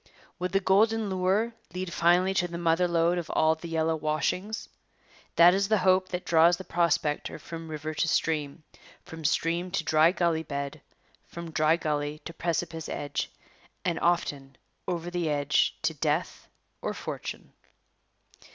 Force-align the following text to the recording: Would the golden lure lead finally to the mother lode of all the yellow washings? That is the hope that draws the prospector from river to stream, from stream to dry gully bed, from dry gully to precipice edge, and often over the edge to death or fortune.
Would 0.39 0.51
the 0.53 0.59
golden 0.59 1.11
lure 1.11 1.53
lead 1.75 1.93
finally 1.93 2.33
to 2.33 2.47
the 2.47 2.57
mother 2.57 2.87
lode 2.87 3.19
of 3.19 3.29
all 3.29 3.53
the 3.53 3.69
yellow 3.69 3.95
washings? 3.95 4.67
That 5.35 5.53
is 5.53 5.67
the 5.67 5.77
hope 5.85 6.09
that 6.09 6.25
draws 6.25 6.57
the 6.57 6.63
prospector 6.63 7.37
from 7.37 7.69
river 7.69 7.93
to 7.93 8.07
stream, 8.07 8.63
from 9.03 9.23
stream 9.23 9.69
to 9.69 9.83
dry 9.83 10.11
gully 10.11 10.41
bed, 10.41 10.81
from 11.27 11.51
dry 11.51 11.75
gully 11.77 12.17
to 12.25 12.33
precipice 12.33 12.89
edge, 12.89 13.29
and 13.85 13.99
often 13.99 14.57
over 14.87 15.11
the 15.11 15.29
edge 15.29 15.77
to 15.83 15.93
death 15.93 16.47
or 16.81 16.95
fortune. 16.95 17.53